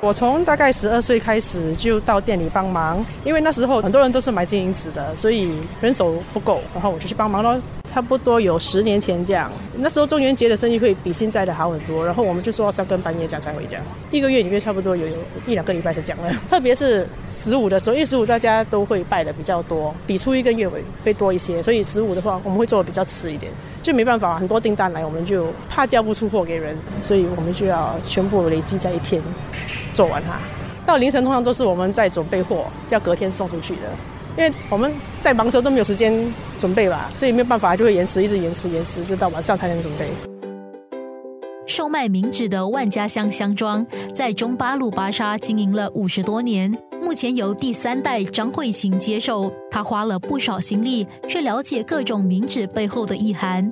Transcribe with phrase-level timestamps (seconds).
[0.00, 7.60] 我从大概十二岁开始就到店里帮忙，因为那时候很多人都是买金银纸的，所以人手不够，然后我就去帮忙咯。
[7.82, 13.78] 差不多有十年前这样，那时候中元节的生意会比现在的好很多，然后我们就说三更半夜讲才回家，
[14.12, 15.16] 一个月里面差不多有有
[15.48, 16.30] 一两个礼拜才讲了。
[16.46, 23.50] 特别是十五的时候，因为十五大家都会拜的比较多，比初一跟月尾会多一些，所以十五的话我们会做的比较迟一点，
[23.82, 29.20] 就没办法，很多订单来我们就怕交不出货给人，所以我们就要全部累积在一天
[29.94, 30.38] 做完它。
[30.86, 33.82] 到凌晨通常都是我们在准备货，要隔天送出去的。
[34.36, 40.06] 因为我们在忙的时候都没有时间准备吧，所以没有办法，就会延迟，一直延迟，延迟，就到晚上才能准备。
[41.66, 49.52] 售卖名纸的万家香香庄在中巴路巴沙经营了五十多年，目前由第三代张慧琴接手。
[49.70, 53.70] 她花了不少心力，去了解各种名纸背后的意涵。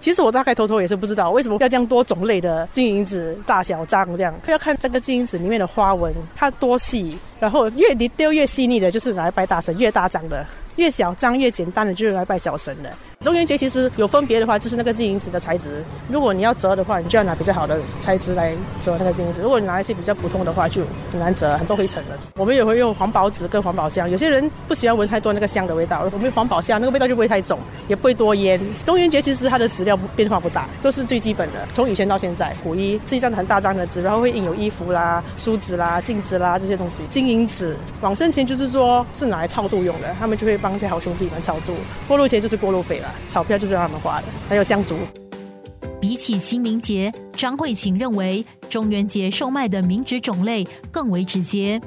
[0.00, 10.46] 其实我大概偷偷也是不知道为什么要这样多种类的金银子，大小张这样，要看这个金银子里面的花纹它多细，然后越你丢越细腻的，就是来白大神越大张的。
[10.78, 12.90] 越小张越简单的就是来拜小神的。
[13.20, 15.82] 中元节其实有分别的话，就是那个金银纸的材质。
[16.08, 19.42] 如果你要折的话，你就要拿比较好的材质来折那个金银纸。
[19.42, 22.16] 如果你拿一些比较普通的话，就很难折，很多灰尘的。
[22.36, 24.08] 我们也会用环保纸跟环保香。
[24.08, 28.60] 有些人不喜欢闻太多那个香的味道，我们用环保香，那个味道就不会太重，也不会多烟。
[28.84, 31.66] 中元节其实它的纸料变化不大，都是最基本的。
[31.74, 37.02] 从以前到现在，古衣是一张很大张的纸，然后会印有衣服啦、梳子啦、镜子啦这些东西。
[37.10, 41.74] 金银纸往生前就是说是拿来超度用的，他们就会把帮一些好兄弟们超度。
[42.06, 43.08] 过路钱就是过路费了。
[43.26, 44.96] 钞票就是让他们花的，还有香烛。
[45.98, 51.80] 比起清明节，张慧琴认为中元节售卖的冥纸种类更为直接。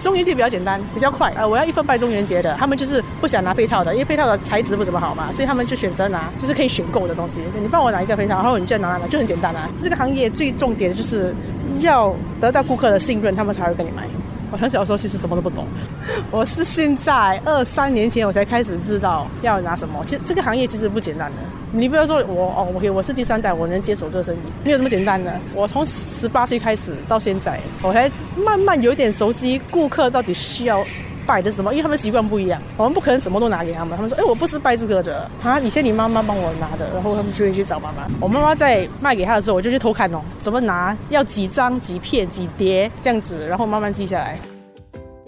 [0.00, 1.32] 中元节比较简单，比较快。
[1.36, 7.40] 呃，我要一份拜中元节的，他们就是不想拿配套的，因为配套的材质不怎么好嘛，所以他们就选择拿就是可以选购的东西。
[7.58, 9.70] 你帮我拿一个配套，然后你就拿拿，就很简单啊。
[9.80, 11.32] 这个行业最重点的就是
[11.78, 14.02] 要得到顾客的信任，他们才会跟你买。
[14.50, 15.66] 我很小的时候其实什么都不懂，
[16.30, 20.02] 我是现在二三年前我才开始知道要拿什么。
[20.04, 21.36] 其实这个行业其实不简单的，
[21.72, 25.32] 你不要说我哦，OK，我是第三代，我能接手这个生意，没有这么简单的。
[25.54, 30.84] 我从十八岁开始到现在，我才慢慢有点熟悉顾客到底需要。
[31.26, 31.72] 拜的什么？
[31.72, 33.96] 因为他们习惯不一样，我们不可能什么都拿给他们。
[33.96, 38.06] 他们说：“哎，我不是拜这个的啊，你先你妈妈帮我拿的。”然后他们就会去找妈妈。
[38.20, 44.38] 我妈妈在卖给他的时候，我就去偷看哦，怎么拿，要几张、几片、几叠这样子，然后慢慢记下来。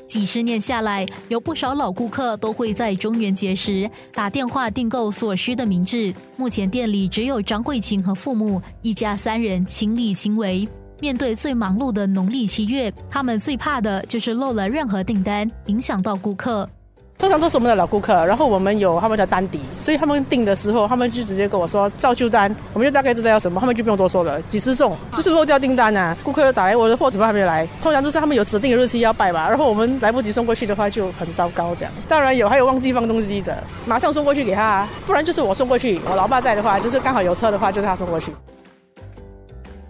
[0.07, 6.15] 几十年下来，有不少老顾客都会在中元节时打电话订购所需的名字。
[6.37, 10.67] 目前店里只有张慧琴和父母一家三人亲力亲为。
[11.01, 16.69] 面对最忙碌的农历七月，他们最怕的就是漏了任何订单，影响到顾客。
[17.17, 26.17] 通常都是我们的老顾客，然后我们有他们的单底，所以他们订的时候，他们就直接跟我说照旧单，我们就大概知道要什么，他们就不用多说了，几十送就是漏掉订单啊。
[26.23, 27.67] 顾客又打来，我的货怎么还没来？
[27.81, 31.93] 通常就是他们有指定的日期要拜吧，然后我们来不及送过去的话就很糟糕这样。
[32.09, 36.01] 当然有，还有忘记放东西的，马上送过去给他，不然就是我送过去。
[36.09, 38.33] 我老爸在的话，就是刚好有车的话，就是他送过去。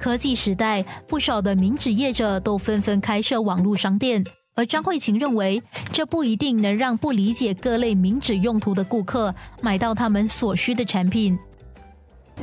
[0.09, 4.25] 科技时代，不少的名纸业者都纷纷开设网络商店，
[4.55, 11.39] 而张慧琴认为，这不一定能让不理解各类名纸用途的顾客买到他们所需的产品。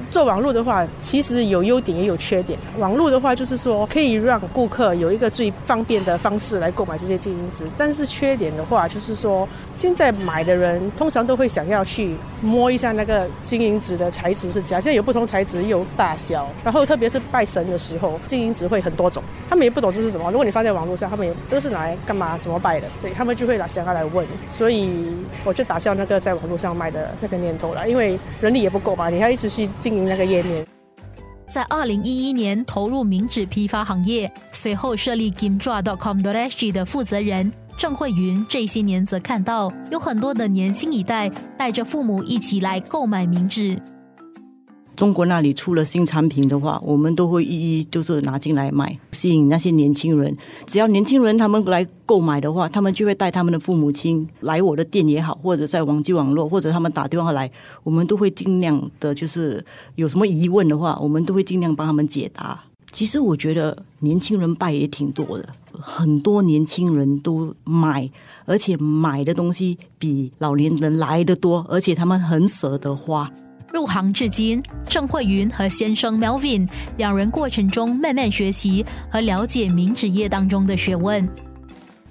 [0.09, 2.57] 做网络的话，其实有优点也有缺点。
[2.77, 7.63] 网络的话，就是说可以让顾客有一个最方便的方式来购买这些金银纸。
[7.77, 14.79] 但是缺点的话，就是说现在买的人通常都会想要去摸一下那个金银纸的材质是假。
[14.79, 20.29] 现在有不同材质，有大小，然后特别是拜神的时候，金银纸会很多种，他们也不懂这是什么。
[20.31, 22.37] 如果你放在网络上，他们也这个是拿来干嘛？
[22.39, 22.87] 怎么拜的？
[23.01, 24.25] 对他们就会来想要来问。
[24.49, 25.05] 所以
[25.43, 29.69] 我就打消那个在网络上卖的那个念头了，因为人力也不够嘛，你要一直去。
[29.85, 30.65] 经营那个页面，
[31.47, 43.79] 在二零一一年投入明纸批发行业，随后设立 Gimdra.com.sg 的负责人郑慧云，这些年则看到有很多的年轻一代带着父母一起来购买名纸。
[44.95, 50.35] 中国那里出了新产品的话，我们都会一一就是拿进来卖，吸引那些年轻人。
[50.65, 57.51] 只要年轻人他们来购买的话，他们就会带他们的父母亲来我的店也好，或者在网际网络，或者他们打电话来，
[57.83, 59.63] 我们都会尽量的，就是
[59.95, 62.63] 有什么疑问的话，我们都会尽量帮他们解答。
[62.91, 68.09] 其实我觉得年轻人拜也挺多的，很多年轻人都买，
[68.45, 73.29] 而且买的东西比老年人来的多，而且他们很舍得花。
[73.75, 81.27] 入行至今，郑慧云和先生 Melvin 两人过程中慢慢学习和了解名纸业当中的学问。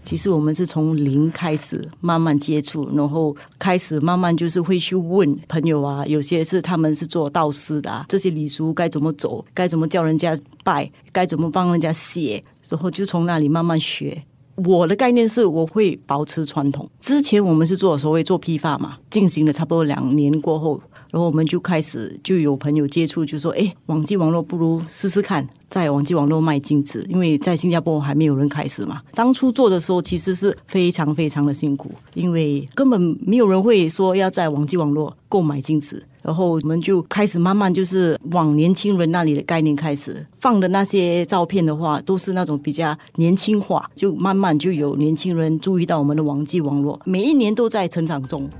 [0.02, 14.22] 其实我们是从零开始慢慢接触，然后开始慢慢就是会去问朋友啊，有些是他们是做道士的，这些礼俗该怎么走，该怎么叫人家拜，该怎么帮人家写，然后就从那里慢慢学。
[14.56, 16.88] 我的概念是，我会保持传统。
[17.00, 20.80] 之前我们是做所谓做批发嘛，进行了差不多两年过后，
[21.14, 29.00] 然后我们就开始就有朋友接触，就说：“哎，网际网络不如试试看，在网际网络卖镜子，因为在新加坡还没有人开始嘛。
[29.12, 48.50] 当初做的时候，其实是非常非常的辛苦，因为根本没有人会说要在网际网络购买镜子。”然后我们就开始慢慢就是往年轻人那里的概念开始放的那些照片的话，都是那种比较年轻化，就慢慢就有年轻人注意到我们的网际网络，每一年都在成长中。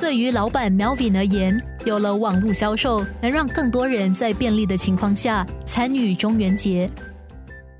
[0.00, 6.88] 对于老板 Melvin 而言，有了网络销售，能让更多人在便利的情况下参与中元节。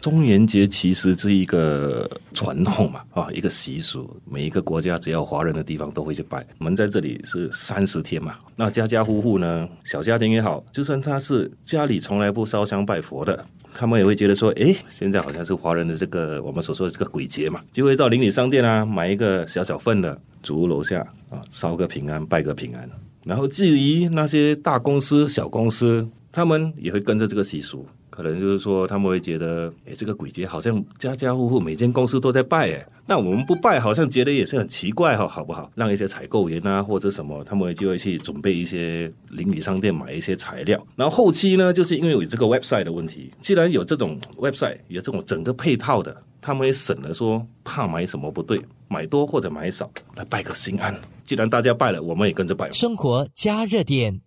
[0.01, 4.11] 中元节其实是一个传统嘛，啊，一个习俗。
[4.29, 6.45] 每一个国家只要华人的地方都会去拜。
[6.59, 20.99] 我们在这里是三十天嘛，那家家户户呢，小家庭也好，就算他是家里从来不烧香拜佛的，他们也会觉得说，哎，现在好像是华人的这个我们所说的这个鬼节嘛，就会到邻里商店啊买一个小小份的，祖屋楼下
[21.31, 22.91] 啊烧个平安，拜个平安。
[23.25, 27.87] 然后至于那些大公司、小公司，他们也会跟着这个习俗。
[28.11, 35.73] 可能就是说，他们会觉得，哎，这个鬼节好像家家户户每间公司都在拜，哎，那我们不拜，好像觉得也是很奇怪哈，好不好？
[35.75, 40.87] 让一些采购员啊或者什么，他们就会去准备一些邻里商店买一些材料。
[40.95, 48.61] 然后后期呢，就是因为有这个 website 的问题，既然有这种 website，有这种整个配套的，他们也省了说怕买什么不对，
[48.93, 50.95] 买多或者买少，来拜个心安。
[51.25, 52.71] 既然大家拜了，我们也跟着拜。
[52.73, 54.23] 生活加热点。